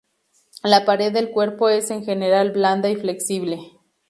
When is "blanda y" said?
2.49-2.95